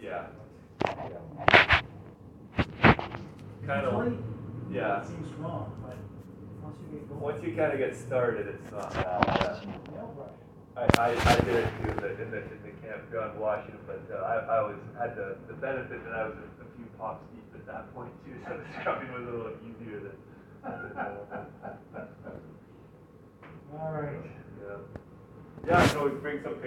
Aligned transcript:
Yeah. 0.00 0.26
Kind 3.66 3.86
of, 3.86 4.14
yeah. 4.70 5.02
It 5.02 5.06
seems 5.08 5.32
wrong, 5.34 5.72
but 5.82 5.96
once 6.62 6.76
you 6.80 6.98
get 6.98 7.08
going. 7.08 7.20
Once 7.20 7.44
you 7.44 7.54
kind 7.54 7.72
of 7.72 7.78
get 7.78 7.96
started, 7.96 8.46
it's 8.48 8.70
not 8.72 8.94
bad. 8.94 9.66
Yeah. 9.92 10.06
I, 10.76 10.86
I, 10.98 11.08
I 11.10 11.36
did 11.40 11.54
it 11.54 11.68
too 11.82 11.90
in 11.90 11.96
the, 11.96 12.10
in 12.22 12.30
the, 12.30 12.38
in 12.38 12.60
the 12.62 12.70
camp 12.86 13.02
in 13.12 13.40
Washington, 13.40 13.80
but 13.86 14.02
uh, 14.14 14.22
I, 14.22 14.58
I 14.58 14.62
was 14.62 14.78
had 14.98 15.16
the, 15.16 15.36
the 15.48 15.54
benefit 15.54 16.04
that 16.04 16.14
I 16.14 16.28
was 16.28 16.36
a, 16.38 16.62
a 16.62 16.66
few 16.76 16.86
pops 16.98 17.24
deep 17.34 17.44
at 17.54 17.66
that 17.66 17.92
point 17.94 18.12
too, 18.24 18.38
so 18.46 18.56
the 18.56 18.80
scrubbing 18.80 19.12
was 19.12 19.22
a 19.22 19.32
little 19.36 19.56
easier 19.66 20.00
than. 20.00 20.16
All 23.78 23.92
right. 23.92 24.22
Yeah. 24.62 24.78
Yeah. 25.66 25.86
So 25.88 26.04
we 26.08 26.10
bring 26.20 26.42
some. 26.42 26.56